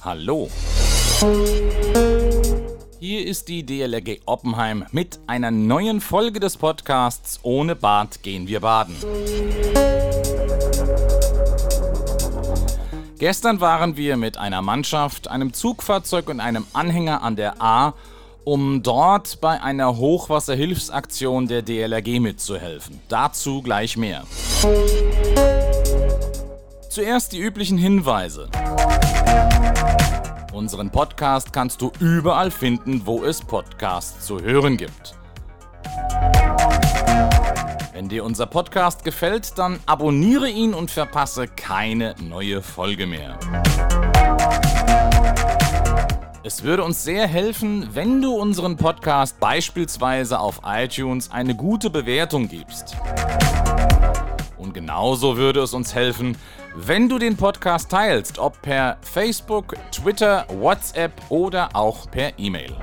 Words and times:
Hallo. 0.00 0.48
Hier 3.00 3.26
ist 3.26 3.48
die 3.48 3.66
DLRG 3.66 4.20
Oppenheim 4.26 4.86
mit 4.92 5.18
einer 5.26 5.50
neuen 5.50 6.00
Folge 6.00 6.38
des 6.38 6.56
Podcasts 6.56 7.40
Ohne 7.42 7.74
Bad 7.74 8.22
gehen 8.22 8.46
wir 8.46 8.60
baden. 8.60 8.94
Gestern 13.18 13.60
waren 13.60 13.96
wir 13.96 14.16
mit 14.16 14.38
einer 14.38 14.62
Mannschaft, 14.62 15.26
einem 15.26 15.52
Zugfahrzeug 15.52 16.28
und 16.28 16.38
einem 16.38 16.64
Anhänger 16.74 17.22
an 17.24 17.34
der 17.34 17.60
A, 17.60 17.94
um 18.44 18.84
dort 18.84 19.40
bei 19.40 19.60
einer 19.60 19.96
Hochwasserhilfsaktion 19.96 21.48
der 21.48 21.62
DLRG 21.62 22.20
mitzuhelfen. 22.20 23.00
Dazu 23.08 23.62
gleich 23.62 23.96
mehr. 23.96 24.22
Zuerst 26.96 27.32
die 27.32 27.40
üblichen 27.40 27.76
Hinweise. 27.76 28.48
Unseren 30.54 30.88
Podcast 30.88 31.52
kannst 31.52 31.82
du 31.82 31.92
überall 32.00 32.50
finden, 32.50 33.02
wo 33.04 33.22
es 33.22 33.42
Podcasts 33.42 34.26
zu 34.26 34.40
hören 34.40 34.78
gibt. 34.78 35.14
Wenn 37.92 38.08
dir 38.08 38.24
unser 38.24 38.46
Podcast 38.46 39.04
gefällt, 39.04 39.58
dann 39.58 39.78
abonniere 39.84 40.48
ihn 40.48 40.72
und 40.72 40.90
verpasse 40.90 41.48
keine 41.48 42.14
neue 42.18 42.62
Folge 42.62 43.06
mehr. 43.06 43.38
Es 46.44 46.62
würde 46.62 46.82
uns 46.82 47.04
sehr 47.04 47.26
helfen, 47.26 47.90
wenn 47.92 48.22
du 48.22 48.32
unseren 48.32 48.78
Podcast 48.78 49.38
beispielsweise 49.38 50.40
auf 50.40 50.62
iTunes 50.64 51.30
eine 51.30 51.54
gute 51.54 51.90
Bewertung 51.90 52.48
gibst. 52.48 52.96
Und 54.56 54.72
genauso 54.72 55.36
würde 55.36 55.60
es 55.60 55.74
uns 55.74 55.94
helfen, 55.94 56.38
wenn 56.78 57.08
du 57.08 57.18
den 57.18 57.38
Podcast 57.38 57.90
teilst, 57.90 58.38
ob 58.38 58.60
per 58.60 58.98
Facebook, 59.00 59.76
Twitter, 59.90 60.46
WhatsApp 60.50 61.12
oder 61.30 61.74
auch 61.74 62.10
per 62.10 62.38
E-Mail. 62.38 62.76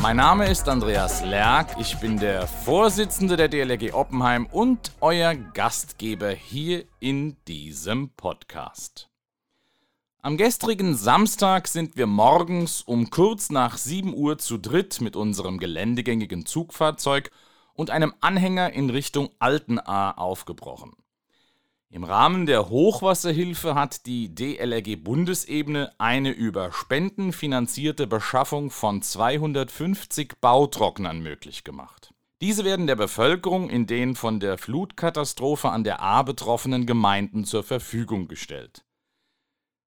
Mein 0.00 0.16
Name 0.16 0.48
ist 0.48 0.66
Andreas 0.66 1.22
Lerck, 1.22 1.76
ich 1.78 1.98
bin 1.98 2.18
der 2.18 2.46
Vorsitzende 2.46 3.36
der 3.36 3.48
DLRG 3.48 3.92
Oppenheim 3.92 4.46
und 4.46 4.92
euer 5.02 5.34
Gastgeber 5.34 6.30
hier 6.30 6.84
in 6.98 7.36
diesem 7.46 8.08
Podcast. 8.10 9.10
Am 10.22 10.38
gestrigen 10.38 10.96
Samstag 10.96 11.68
sind 11.68 11.98
wir 11.98 12.06
morgens 12.06 12.80
um 12.80 13.10
kurz 13.10 13.50
nach 13.50 13.76
7 13.76 14.14
Uhr 14.14 14.38
zu 14.38 14.56
dritt 14.56 15.02
mit 15.02 15.16
unserem 15.16 15.58
geländegängigen 15.58 16.46
Zugfahrzeug 16.46 17.30
und 17.74 17.90
einem 17.90 18.14
Anhänger 18.20 18.72
in 18.72 18.90
Richtung 18.90 19.30
Altenahr 19.38 20.18
aufgebrochen. 20.18 20.92
Im 21.90 22.02
Rahmen 22.02 22.46
der 22.46 22.70
Hochwasserhilfe 22.70 23.76
hat 23.76 24.06
die 24.06 24.34
DLRG 24.34 24.96
Bundesebene 24.96 25.92
eine 25.98 26.30
über 26.30 26.72
Spenden 26.72 27.32
finanzierte 27.32 28.08
Beschaffung 28.08 28.70
von 28.70 29.00
250 29.00 30.40
Bautrocknern 30.40 31.20
möglich 31.20 31.62
gemacht. 31.62 32.12
Diese 32.40 32.64
werden 32.64 32.88
der 32.88 32.96
Bevölkerung 32.96 33.70
in 33.70 33.86
den 33.86 34.16
von 34.16 34.40
der 34.40 34.58
Flutkatastrophe 34.58 35.70
an 35.70 35.84
der 35.84 36.02
A 36.02 36.22
betroffenen 36.22 36.84
Gemeinden 36.84 37.44
zur 37.44 37.62
Verfügung 37.62 38.26
gestellt. 38.26 38.84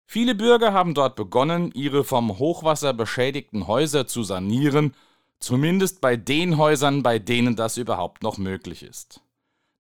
Viele 0.05 0.35
Bürger 0.35 0.73
haben 0.73 0.93
dort 0.93 1.15
begonnen, 1.15 1.71
ihre 1.73 2.03
vom 2.03 2.37
Hochwasser 2.37 2.93
beschädigten 2.93 3.65
Häuser 3.65 4.05
zu 4.05 4.21
sanieren 4.21 4.93
Zumindest 5.39 6.01
bei 6.01 6.15
den 6.17 6.57
Häusern, 6.57 7.03
bei 7.03 7.19
denen 7.19 7.55
das 7.55 7.77
überhaupt 7.77 8.23
noch 8.23 8.37
möglich 8.37 8.83
ist. 8.83 9.21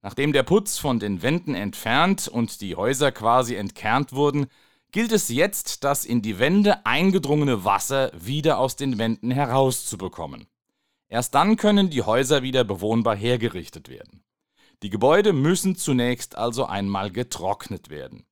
Nachdem 0.01 0.33
der 0.33 0.43
Putz 0.43 0.77
von 0.77 0.99
den 0.99 1.23
Wänden 1.23 1.55
entfernt 1.55 2.27
und 2.27 2.61
die 2.61 2.75
Häuser 2.75 3.11
quasi 3.11 3.55
entkernt 3.55 4.13
wurden, 4.13 4.47
gilt 4.91 5.11
es 5.11 5.29
jetzt, 5.29 5.83
das 5.83 6.05
in 6.05 6.21
die 6.21 6.37
Wände 6.37 6.85
eingedrungene 6.85 7.65
Wasser 7.65 8.11
wieder 8.13 8.59
aus 8.59 8.75
den 8.75 8.97
Wänden 8.97 9.31
herauszubekommen. 9.31 10.47
Erst 11.07 11.35
dann 11.35 11.57
können 11.57 11.89
die 11.89 12.03
Häuser 12.03 12.43
wieder 12.43 12.63
bewohnbar 12.63 13.15
hergerichtet 13.15 13.89
werden. 13.89 14.23
Die 14.83 14.89
Gebäude 14.89 15.33
müssen 15.33 15.75
zunächst 15.75 16.37
also 16.37 16.65
einmal 16.65 17.11
getrocknet 17.11 17.89
werden. 17.89 18.25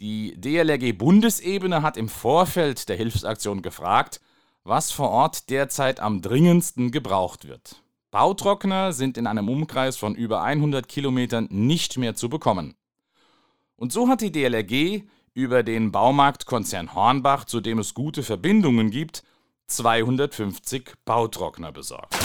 Die 0.00 0.38
DLRG 0.40 0.92
Bundesebene 0.92 1.82
hat 1.82 1.96
im 1.96 2.08
Vorfeld 2.08 2.88
der 2.88 2.96
Hilfsaktion 2.96 3.62
gefragt, 3.62 4.20
was 4.66 4.90
vor 4.90 5.10
Ort 5.10 5.48
derzeit 5.50 6.00
am 6.00 6.22
dringendsten 6.22 6.90
gebraucht 6.90 7.46
wird. 7.46 7.82
Bautrockner 8.10 8.92
sind 8.92 9.16
in 9.16 9.26
einem 9.26 9.48
Umkreis 9.48 9.96
von 9.96 10.14
über 10.14 10.42
100 10.42 10.88
Kilometern 10.88 11.46
nicht 11.50 11.98
mehr 11.98 12.14
zu 12.14 12.28
bekommen. 12.28 12.74
Und 13.76 13.92
so 13.92 14.08
hat 14.08 14.22
die 14.22 14.32
DLRG 14.32 15.04
über 15.34 15.62
den 15.62 15.92
Baumarktkonzern 15.92 16.94
Hornbach, 16.94 17.44
zu 17.44 17.60
dem 17.60 17.78
es 17.78 17.94
gute 17.94 18.22
Verbindungen 18.22 18.90
gibt, 18.90 19.22
250 19.66 20.94
Bautrockner 21.04 21.72
besorgt. 21.72 22.16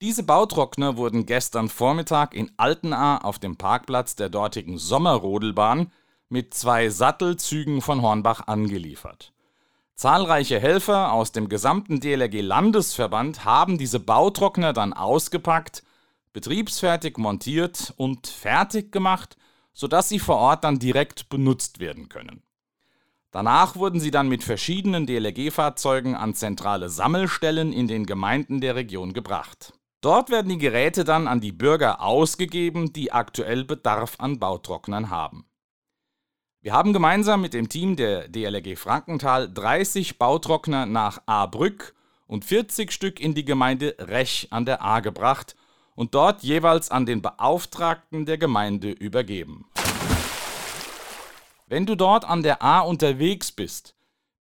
Diese 0.00 0.22
Bautrockner 0.22 0.96
wurden 0.96 1.26
gestern 1.26 1.68
Vormittag 1.68 2.34
in 2.34 2.52
Altenahr 2.56 3.24
auf 3.24 3.38
dem 3.38 3.56
Parkplatz 3.56 4.16
der 4.16 4.28
dortigen 4.28 4.78
Sommerrodelbahn 4.78 5.90
mit 6.28 6.54
zwei 6.54 6.88
Sattelzügen 6.88 7.80
von 7.80 8.02
Hornbach 8.02 8.46
angeliefert. 8.46 9.33
Zahlreiche 9.96 10.58
Helfer 10.58 11.12
aus 11.12 11.30
dem 11.30 11.48
gesamten 11.48 12.00
DLRG-Landesverband 12.00 13.44
haben 13.44 13.78
diese 13.78 14.00
Bautrockner 14.00 14.72
dann 14.72 14.92
ausgepackt, 14.92 15.84
betriebsfertig 16.32 17.16
montiert 17.16 17.94
und 17.96 18.26
fertig 18.26 18.90
gemacht, 18.90 19.36
sodass 19.72 20.08
sie 20.08 20.18
vor 20.18 20.36
Ort 20.36 20.64
dann 20.64 20.80
direkt 20.80 21.28
benutzt 21.28 21.78
werden 21.78 22.08
können. 22.08 22.42
Danach 23.30 23.76
wurden 23.76 24.00
sie 24.00 24.10
dann 24.10 24.28
mit 24.28 24.42
verschiedenen 24.42 25.06
DLRG-Fahrzeugen 25.06 26.16
an 26.16 26.34
zentrale 26.34 26.88
Sammelstellen 26.88 27.72
in 27.72 27.88
den 27.88 28.04
Gemeinden 28.04 28.60
der 28.60 28.74
Region 28.74 29.12
gebracht. 29.12 29.72
Dort 30.00 30.28
werden 30.28 30.48
die 30.48 30.58
Geräte 30.58 31.04
dann 31.04 31.28
an 31.28 31.40
die 31.40 31.52
Bürger 31.52 32.00
ausgegeben, 32.00 32.92
die 32.92 33.12
aktuell 33.12 33.64
Bedarf 33.64 34.16
an 34.18 34.38
Bautrocknern 34.38 35.08
haben. 35.10 35.46
Wir 36.64 36.72
haben 36.72 36.94
gemeinsam 36.94 37.42
mit 37.42 37.52
dem 37.52 37.68
Team 37.68 37.94
der 37.94 38.26
DLRG 38.26 38.78
Frankenthal 38.78 39.52
30 39.52 40.16
Bautrockner 40.16 40.86
nach 40.86 41.20
Ahrbrück 41.26 41.94
und 42.26 42.46
40 42.46 42.90
Stück 42.90 43.20
in 43.20 43.34
die 43.34 43.44
Gemeinde 43.44 43.94
Rech 43.98 44.48
an 44.48 44.64
der 44.64 44.80
A 44.80 45.00
gebracht 45.00 45.56
und 45.94 46.14
dort 46.14 46.42
jeweils 46.42 46.90
an 46.90 47.04
den 47.04 47.20
Beauftragten 47.20 48.24
der 48.24 48.38
Gemeinde 48.38 48.92
übergeben. 48.92 49.66
Wenn 51.66 51.84
du 51.84 51.96
dort 51.96 52.24
an 52.24 52.42
der 52.42 52.62
A 52.62 52.80
unterwegs 52.80 53.52
bist, 53.52 53.94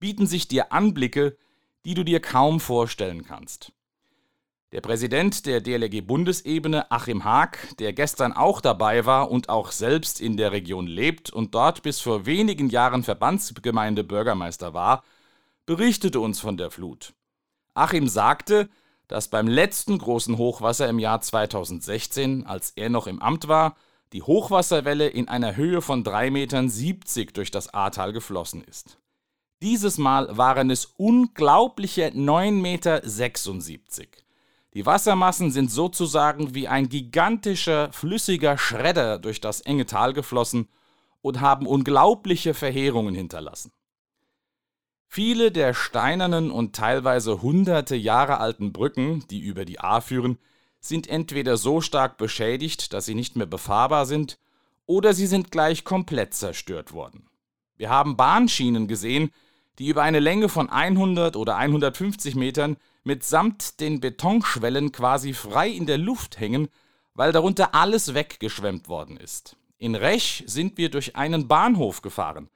bieten 0.01 0.27
sich 0.27 0.49
dir 0.49 0.73
Anblicke, 0.73 1.37
die 1.85 1.93
du 1.93 2.03
dir 2.03 2.19
kaum 2.19 2.59
vorstellen 2.59 3.23
kannst. 3.23 3.71
Der 4.71 4.81
Präsident 4.81 5.47
der 5.47 5.61
DLRG-Bundesebene, 5.61 6.91
Achim 6.91 7.23
Haag, 7.23 7.75
der 7.79 7.91
gestern 7.91 8.33
auch 8.33 8.61
dabei 8.61 9.03
war 9.07 9.31
und 9.31 9.49
auch 9.49 9.71
selbst 9.71 10.21
in 10.21 10.37
der 10.37 10.51
Region 10.51 10.85
lebt 10.85 11.31
und 11.31 11.55
dort 11.55 11.81
bis 11.81 11.99
vor 12.01 12.27
wenigen 12.27 12.69
Jahren 12.69 13.01
Verbandsgemeinde 13.01 14.03
Bürgermeister 14.03 14.75
war, 14.75 15.03
berichtete 15.65 16.19
uns 16.19 16.39
von 16.39 16.55
der 16.55 16.69
Flut. 16.69 17.15
Achim 17.73 18.07
sagte, 18.07 18.69
dass 19.07 19.29
beim 19.29 19.47
letzten 19.47 19.97
großen 19.97 20.37
Hochwasser 20.37 20.87
im 20.87 20.99
Jahr 20.99 21.19
2016, 21.19 22.45
als 22.45 22.69
er 22.75 22.89
noch 22.89 23.07
im 23.07 23.23
Amt 23.23 23.47
war, 23.47 23.75
die 24.13 24.21
Hochwasserwelle 24.21 25.07
in 25.07 25.27
einer 25.29 25.55
Höhe 25.55 25.81
von 25.81 26.03
3,70 26.03 26.29
Metern 26.31 27.33
durch 27.33 27.49
das 27.49 27.73
Ahrtal 27.73 28.13
geflossen 28.13 28.63
ist. 28.63 28.99
Dieses 29.63 29.97
Mal 29.97 30.37
waren 30.37 30.69
es 30.69 30.85
unglaubliche 30.85 32.09
9,76 32.09 32.51
Meter. 32.51 33.01
Die 34.73 34.85
Wassermassen 34.85 35.51
sind 35.51 35.71
sozusagen 35.71 36.53
wie 36.53 36.67
ein 36.67 36.89
gigantischer, 36.89 37.91
flüssiger 37.91 38.57
Schredder 38.57 39.17
durch 39.17 39.41
das 39.41 39.61
enge 39.61 39.85
Tal 39.85 40.13
geflossen 40.13 40.67
und 41.21 41.41
haben 41.41 41.65
unglaubliche 41.65 42.53
Verheerungen 42.53 43.15
hinterlassen. 43.15 43.71
Viele 45.07 45.51
der 45.51 45.73
steinernen 45.73 46.51
und 46.51 46.75
teilweise 46.75 47.41
hunderte 47.41 47.95
Jahre 47.95 48.37
alten 48.37 48.71
Brücken, 48.71 49.25
die 49.29 49.39
über 49.39 49.65
die 49.65 49.79
A 49.79 50.01
führen, 50.01 50.37
sind 50.79 51.07
entweder 51.07 51.57
so 51.57 51.81
stark 51.81 52.17
beschädigt, 52.17 52.93
dass 52.93 53.05
sie 53.05 53.15
nicht 53.15 53.35
mehr 53.35 53.47
befahrbar 53.47 54.05
sind, 54.05 54.37
oder 54.85 55.13
sie 55.13 55.27
sind 55.27 55.51
gleich 55.51 55.83
komplett 55.83 56.35
zerstört 56.35 56.93
worden. 56.93 57.27
Wir 57.75 57.89
haben 57.89 58.17
Bahnschienen 58.17 58.87
gesehen, 58.87 59.31
die 59.79 59.87
über 59.87 60.03
eine 60.03 60.19
Länge 60.19 60.49
von 60.49 60.69
100 60.69 61.35
oder 61.35 61.55
150 61.55 62.35
Metern 62.35 62.77
mitsamt 63.03 63.79
den 63.79 64.01
Betonschwellen 64.01 64.91
quasi 64.91 65.33
frei 65.33 65.69
in 65.69 65.85
der 65.85 65.97
Luft 65.97 66.39
hängen, 66.39 66.67
weil 67.13 67.31
darunter 67.31 67.73
alles 67.73 68.13
weggeschwemmt 68.13 68.89
worden 68.89 69.17
ist. 69.17 69.55
In 69.77 69.95
Rech 69.95 70.43
sind 70.45 70.77
wir 70.77 70.89
durch 70.89 71.15
einen 71.15 71.47
Bahnhof 71.47 72.01
gefahren, 72.01 72.49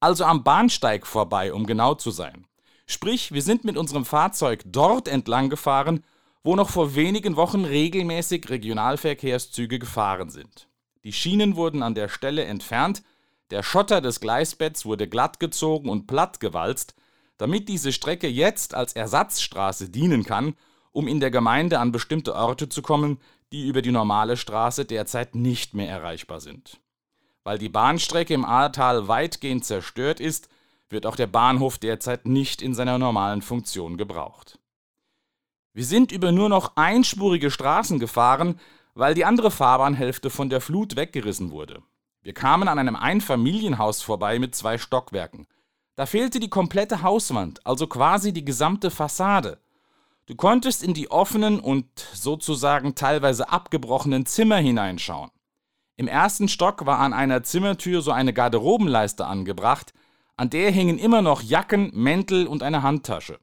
also 0.00 0.24
am 0.24 0.42
Bahnsteig 0.42 1.06
vorbei, 1.06 1.52
um 1.52 1.66
genau 1.66 1.94
zu 1.94 2.10
sein. 2.10 2.46
Sprich, 2.86 3.30
wir 3.32 3.42
sind 3.42 3.64
mit 3.64 3.76
unserem 3.76 4.06
Fahrzeug 4.06 4.62
dort 4.64 5.06
entlang 5.06 5.50
gefahren, 5.50 6.02
wo 6.42 6.56
noch 6.56 6.70
vor 6.70 6.94
wenigen 6.94 7.36
Wochen 7.36 7.66
regelmäßig 7.66 8.48
Regionalverkehrszüge 8.48 9.78
gefahren 9.78 10.30
sind. 10.30 10.68
Die 11.04 11.12
Schienen 11.12 11.56
wurden 11.56 11.82
an 11.82 11.94
der 11.94 12.08
Stelle 12.08 12.44
entfernt, 12.44 13.02
der 13.50 13.62
Schotter 13.62 14.00
des 14.00 14.20
Gleisbetts 14.20 14.84
wurde 14.86 15.08
glattgezogen 15.08 15.90
und 15.90 16.06
plattgewalzt, 16.06 16.94
damit 17.36 17.68
diese 17.68 17.92
Strecke 17.92 18.28
jetzt 18.28 18.74
als 18.74 18.92
Ersatzstraße 18.92 19.88
dienen 19.88 20.24
kann, 20.24 20.54
um 20.92 21.08
in 21.08 21.20
der 21.20 21.30
Gemeinde 21.30 21.78
an 21.78 21.92
bestimmte 21.92 22.34
Orte 22.34 22.68
zu 22.68 22.82
kommen, 22.82 23.18
die 23.52 23.66
über 23.66 23.82
die 23.82 23.92
normale 23.92 24.36
Straße 24.36 24.84
derzeit 24.84 25.34
nicht 25.34 25.74
mehr 25.74 25.88
erreichbar 25.88 26.40
sind. 26.40 26.80
Weil 27.42 27.58
die 27.58 27.68
Bahnstrecke 27.68 28.34
im 28.34 28.44
Ahrtal 28.44 29.08
weitgehend 29.08 29.64
zerstört 29.64 30.20
ist, 30.20 30.48
wird 30.88 31.06
auch 31.06 31.16
der 31.16 31.26
Bahnhof 31.26 31.78
derzeit 31.78 32.26
nicht 32.26 32.62
in 32.62 32.74
seiner 32.74 32.98
normalen 32.98 33.42
Funktion 33.42 33.96
gebraucht. 33.96 34.58
Wir 35.72 35.84
sind 35.84 36.12
über 36.12 36.32
nur 36.32 36.48
noch 36.48 36.76
einspurige 36.76 37.50
Straßen 37.50 37.98
gefahren, 37.98 38.60
weil 38.94 39.14
die 39.14 39.24
andere 39.24 39.50
Fahrbahnhälfte 39.50 40.28
von 40.28 40.50
der 40.50 40.60
Flut 40.60 40.96
weggerissen 40.96 41.52
wurde. 41.52 41.82
Wir 42.22 42.34
kamen 42.34 42.68
an 42.68 42.78
einem 42.78 42.96
Einfamilienhaus 42.96 44.02
vorbei 44.02 44.38
mit 44.38 44.54
zwei 44.54 44.76
Stockwerken. 44.76 45.46
Da 45.96 46.06
fehlte 46.06 46.38
die 46.38 46.50
komplette 46.50 47.02
Hauswand, 47.02 47.66
also 47.66 47.86
quasi 47.86 48.32
die 48.32 48.44
gesamte 48.44 48.90
Fassade. 48.90 49.58
Du 50.26 50.34
konntest 50.34 50.82
in 50.82 50.94
die 50.94 51.10
offenen 51.10 51.60
und 51.60 51.86
sozusagen 52.12 52.94
teilweise 52.94 53.48
abgebrochenen 53.48 54.26
Zimmer 54.26 54.58
hineinschauen. 54.58 55.30
Im 55.96 56.08
ersten 56.08 56.48
Stock 56.48 56.86
war 56.86 56.98
an 57.00 57.12
einer 57.12 57.42
Zimmertür 57.42 58.00
so 58.00 58.12
eine 58.12 58.32
Garderobenleiste 58.32 59.26
angebracht, 59.26 59.92
an 60.36 60.48
der 60.48 60.70
hingen 60.70 60.98
immer 60.98 61.20
noch 61.20 61.42
Jacken, 61.42 61.90
Mäntel 61.94 62.46
und 62.46 62.62
eine 62.62 62.82
Handtasche. 62.82 63.38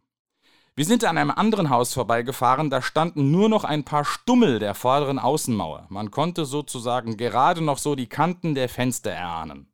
Wir 0.77 0.85
sind 0.85 1.03
an 1.05 1.17
einem 1.17 1.31
anderen 1.31 1.71
Haus 1.71 1.95
vorbeigefahren, 1.95 2.69
da 2.69 2.83
standen 2.83 3.31
nur 3.31 3.49
noch 3.49 3.63
ein 3.63 3.83
paar 3.83 4.05
Stummel 4.05 4.59
der 4.59 4.75
vorderen 4.75 5.17
Außenmauer. 5.17 5.87
Man 5.89 6.11
konnte 6.11 6.45
sozusagen 6.45 7.17
gerade 7.17 7.63
noch 7.63 7.79
so 7.79 7.95
die 7.95 8.05
Kanten 8.05 8.53
der 8.53 8.69
Fenster 8.69 9.09
erahnen. 9.09 9.71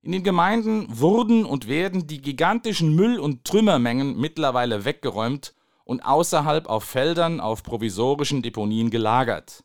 In 0.00 0.12
den 0.12 0.22
Gemeinden 0.22 0.86
wurden 0.88 1.44
und 1.44 1.68
werden 1.68 2.06
die 2.06 2.22
gigantischen 2.22 2.94
Müll- 2.94 3.18
und 3.18 3.44
Trümmermengen 3.44 4.18
mittlerweile 4.18 4.86
weggeräumt 4.86 5.54
und 5.84 6.00
außerhalb 6.00 6.66
auf 6.66 6.84
Feldern 6.84 7.38
auf 7.38 7.62
provisorischen 7.62 8.40
Deponien 8.40 8.88
gelagert. 8.88 9.64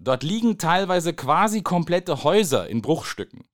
Dort 0.00 0.24
liegen 0.24 0.58
teilweise 0.58 1.14
quasi 1.14 1.62
komplette 1.62 2.24
Häuser 2.24 2.68
in 2.68 2.82
Bruchstücken. 2.82 3.44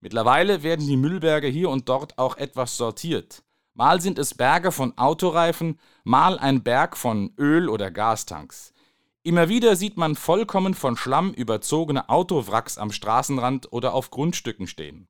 Mittlerweile 0.00 0.64
werden 0.64 0.84
die 0.84 0.96
Müllberge 0.96 1.46
hier 1.46 1.70
und 1.70 1.88
dort 1.88 2.18
auch 2.18 2.36
etwas 2.38 2.76
sortiert. 2.76 3.44
Mal 3.74 4.00
sind 4.02 4.18
es 4.18 4.34
Berge 4.34 4.70
von 4.70 4.96
Autoreifen, 4.98 5.78
mal 6.04 6.38
ein 6.38 6.62
Berg 6.62 6.96
von 6.96 7.32
Öl- 7.38 7.70
oder 7.70 7.90
Gastanks. 7.90 8.74
Immer 9.22 9.48
wieder 9.48 9.76
sieht 9.76 9.96
man 9.96 10.14
vollkommen 10.14 10.74
von 10.74 10.96
Schlamm 10.96 11.32
überzogene 11.32 12.08
Autowracks 12.08 12.76
am 12.76 12.92
Straßenrand 12.92 13.72
oder 13.72 13.94
auf 13.94 14.10
Grundstücken 14.10 14.66
stehen. 14.66 15.08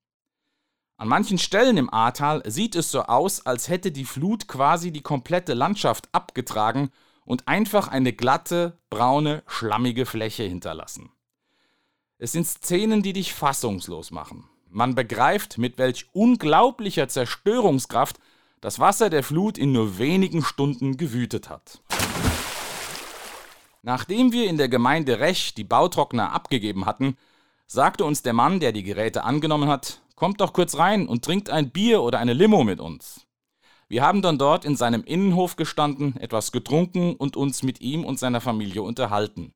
An 0.96 1.08
manchen 1.08 1.38
Stellen 1.38 1.76
im 1.76 1.92
Ahrtal 1.92 2.42
sieht 2.46 2.76
es 2.76 2.92
so 2.92 3.02
aus, 3.02 3.44
als 3.44 3.68
hätte 3.68 3.90
die 3.90 4.04
Flut 4.04 4.46
quasi 4.46 4.92
die 4.92 5.00
komplette 5.00 5.54
Landschaft 5.54 6.08
abgetragen 6.12 6.90
und 7.24 7.48
einfach 7.48 7.88
eine 7.88 8.12
glatte, 8.12 8.78
braune, 8.90 9.42
schlammige 9.48 10.06
Fläche 10.06 10.44
hinterlassen. 10.44 11.10
Es 12.18 12.30
sind 12.30 12.46
Szenen, 12.46 13.02
die 13.02 13.14
dich 13.14 13.34
fassungslos 13.34 14.12
machen. 14.12 14.48
Man 14.68 14.94
begreift, 14.94 15.58
mit 15.58 15.78
welch 15.78 16.08
unglaublicher 16.12 17.08
Zerstörungskraft 17.08 18.20
das 18.62 18.78
Wasser 18.78 19.10
der 19.10 19.24
Flut 19.24 19.58
in 19.58 19.72
nur 19.72 19.98
wenigen 19.98 20.42
Stunden 20.42 20.96
gewütet 20.96 21.50
hat. 21.50 21.82
Nachdem 23.82 24.30
wir 24.30 24.48
in 24.48 24.56
der 24.56 24.68
Gemeinde 24.68 25.18
Rech 25.18 25.54
die 25.54 25.64
Bautrockner 25.64 26.32
abgegeben 26.32 26.86
hatten, 26.86 27.16
sagte 27.66 28.04
uns 28.04 28.22
der 28.22 28.32
Mann, 28.32 28.60
der 28.60 28.70
die 28.70 28.84
Geräte 28.84 29.24
angenommen 29.24 29.68
hat, 29.68 30.00
kommt 30.14 30.40
doch 30.40 30.52
kurz 30.52 30.78
rein 30.78 31.08
und 31.08 31.24
trinkt 31.24 31.50
ein 31.50 31.70
Bier 31.70 32.02
oder 32.02 32.20
eine 32.20 32.34
Limo 32.34 32.62
mit 32.62 32.78
uns. 32.78 33.26
Wir 33.88 34.04
haben 34.04 34.22
dann 34.22 34.38
dort 34.38 34.64
in 34.64 34.76
seinem 34.76 35.02
Innenhof 35.02 35.56
gestanden, 35.56 36.16
etwas 36.18 36.52
getrunken 36.52 37.16
und 37.16 37.36
uns 37.36 37.64
mit 37.64 37.80
ihm 37.80 38.04
und 38.04 38.20
seiner 38.20 38.40
Familie 38.40 38.82
unterhalten. 38.82 39.54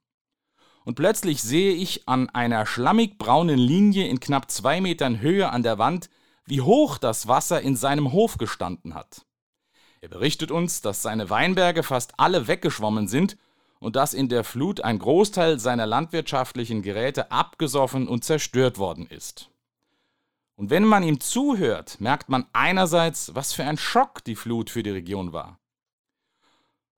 Und 0.84 0.96
plötzlich 0.96 1.42
sehe 1.42 1.74
ich 1.74 2.08
an 2.08 2.28
einer 2.30 2.66
schlammig 2.66 3.18
braunen 3.18 3.58
Linie 3.58 4.08
in 4.08 4.18
knapp 4.18 4.50
zwei 4.50 4.80
Metern 4.80 5.20
Höhe 5.20 5.48
an 5.48 5.62
der 5.62 5.78
Wand, 5.78 6.10
wie 6.46 6.60
hoch 6.60 6.98
das 6.98 7.28
Wasser 7.28 7.60
in 7.60 7.76
seinem 7.76 8.12
Hof 8.12 8.38
gestanden 8.38 8.94
hat. 8.94 9.26
Er 10.00 10.08
berichtet 10.08 10.50
uns, 10.50 10.81
dass 10.81 11.02
seine 11.02 11.31
Weinberge 11.31 11.82
fast 11.82 12.14
alle 12.19 12.46
weggeschwommen 12.46 13.08
sind 13.08 13.37
und 13.81 13.96
dass 13.96 14.14
in 14.14 14.28
der 14.28 14.44
Flut 14.44 14.81
ein 14.81 14.98
Großteil 14.98 15.58
seiner 15.58 15.87
landwirtschaftlichen 15.87 16.82
Geräte 16.82 17.31
abgesoffen 17.31 18.08
und 18.08 18.25
zerstört 18.25 18.78
worden 18.78 19.06
ist. 19.06 19.50
Und 20.54 20.70
wenn 20.70 20.84
man 20.84 21.02
ihm 21.02 21.20
zuhört, 21.20 22.00
merkt 22.00 22.28
man 22.28 22.46
einerseits, 22.52 23.34
was 23.34 23.52
für 23.52 23.64
ein 23.64 23.76
Schock 23.76 24.25
die 24.25 24.37
Flut 24.37 24.70
für 24.70 24.82
die 24.82 24.90
Region 24.90 25.32
war. 25.32 25.58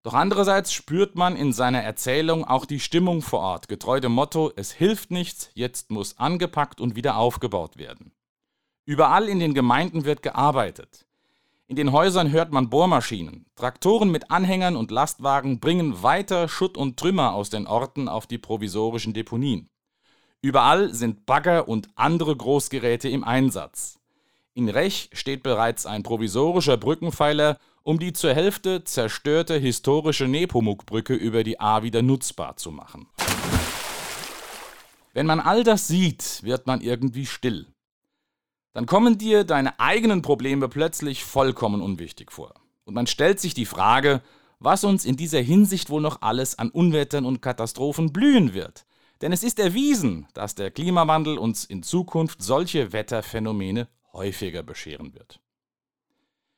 Doch 0.04 0.14
andererseits 0.14 0.72
spürt 0.72 1.16
man 1.16 1.34
in 1.34 1.52
seiner 1.52 1.82
Erzählung 1.82 2.44
auch 2.44 2.66
die 2.66 2.78
Stimmung 2.78 3.20
vor 3.20 3.40
Ort, 3.40 3.68
getreu 3.68 3.98
dem 3.98 4.12
Motto, 4.12 4.52
es 4.54 4.70
hilft 4.70 5.10
nichts, 5.10 5.50
jetzt 5.54 5.90
muss 5.90 6.18
angepackt 6.18 6.80
und 6.80 6.94
wieder 6.94 7.16
aufgebaut 7.16 7.78
werden. 7.78 8.12
Überall 8.88 9.28
in 9.28 9.38
den 9.38 9.52
Gemeinden 9.52 10.06
wird 10.06 10.22
gearbeitet. 10.22 11.04
In 11.66 11.76
den 11.76 11.92
Häusern 11.92 12.32
hört 12.32 12.52
man 12.52 12.70
Bohrmaschinen. 12.70 13.44
Traktoren 13.54 14.10
mit 14.10 14.30
Anhängern 14.30 14.76
und 14.76 14.90
Lastwagen 14.90 15.60
bringen 15.60 16.02
weiter 16.02 16.48
Schutt 16.48 16.78
und 16.78 16.96
Trümmer 16.96 17.34
aus 17.34 17.50
den 17.50 17.66
Orten 17.66 18.08
auf 18.08 18.26
die 18.26 18.38
provisorischen 18.38 19.12
Deponien. 19.12 19.68
Überall 20.40 20.94
sind 20.94 21.26
Bagger 21.26 21.68
und 21.68 21.88
andere 21.96 22.34
Großgeräte 22.34 23.10
im 23.10 23.24
Einsatz. 23.24 23.98
In 24.54 24.70
Rech 24.70 25.10
steht 25.12 25.42
bereits 25.42 25.84
ein 25.84 26.02
provisorischer 26.02 26.78
Brückenpfeiler, 26.78 27.58
um 27.82 27.98
die 27.98 28.14
zur 28.14 28.32
Hälfte 28.32 28.84
zerstörte 28.84 29.58
historische 29.58 30.28
Nepomuk-Brücke 30.28 31.12
über 31.12 31.44
die 31.44 31.60
A 31.60 31.82
wieder 31.82 32.00
nutzbar 32.00 32.56
zu 32.56 32.70
machen. 32.70 33.06
Wenn 35.12 35.26
man 35.26 35.40
all 35.40 35.62
das 35.62 35.88
sieht, 35.88 36.42
wird 36.42 36.66
man 36.66 36.80
irgendwie 36.80 37.26
still. 37.26 37.66
Dann 38.78 38.86
kommen 38.86 39.18
dir 39.18 39.42
deine 39.42 39.80
eigenen 39.80 40.22
Probleme 40.22 40.68
plötzlich 40.68 41.24
vollkommen 41.24 41.82
unwichtig 41.82 42.30
vor. 42.30 42.54
Und 42.84 42.94
man 42.94 43.08
stellt 43.08 43.40
sich 43.40 43.52
die 43.52 43.66
Frage, 43.66 44.22
was 44.60 44.84
uns 44.84 45.04
in 45.04 45.16
dieser 45.16 45.40
Hinsicht 45.40 45.90
wohl 45.90 46.00
noch 46.00 46.22
alles 46.22 46.60
an 46.60 46.70
Unwettern 46.70 47.26
und 47.26 47.42
Katastrophen 47.42 48.12
blühen 48.12 48.54
wird. 48.54 48.86
Denn 49.20 49.32
es 49.32 49.42
ist 49.42 49.58
erwiesen, 49.58 50.28
dass 50.32 50.54
der 50.54 50.70
Klimawandel 50.70 51.38
uns 51.38 51.64
in 51.64 51.82
Zukunft 51.82 52.40
solche 52.40 52.92
Wetterphänomene 52.92 53.88
häufiger 54.12 54.62
bescheren 54.62 55.12
wird. 55.12 55.40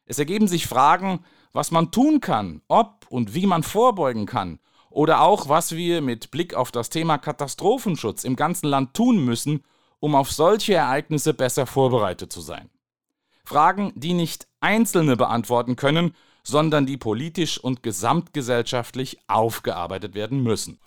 Es 0.05 0.19
ergeben 0.19 0.47
sich 0.47 0.67
Fragen, 0.67 1.25
was 1.55 1.71
man 1.71 1.91
tun 1.91 2.21
kann, 2.21 2.61
ob 2.69 3.07
und 3.09 3.33
wie 3.33 3.47
man 3.47 3.63
vorbeugen 3.63 4.27
kann, 4.27 4.59
oder 4.91 5.23
auch, 5.23 5.49
was 5.49 5.75
wir 5.75 6.03
mit 6.03 6.31
Blick 6.31 6.53
auf 6.53 6.71
das 6.71 6.91
Thema 6.91 7.17
Katastrophenschutz 7.17 8.25
im 8.25 8.37
ganzen 8.37 8.67
Land 8.67 8.93
tun 8.93 9.25
müssen, 9.25 9.65
um 10.01 10.15
auf 10.15 10.33
solche 10.33 10.75
Ereignisse 10.75 11.35
besser 11.35 11.67
vorbereitet 11.67 12.33
zu 12.33 12.41
sein. 12.41 12.71
Fragen, 13.45 13.93
die 13.95 14.15
nicht 14.15 14.49
Einzelne 14.61 15.17
beantworten 15.17 15.77
können, 15.77 16.15
sondern 16.43 16.87
die 16.87 16.97
politisch 16.97 17.59
und 17.59 17.83
gesamtgesellschaftlich 17.83 19.19
aufgearbeitet 19.29 20.15
werden 20.15 20.43
müssen. 20.43 20.81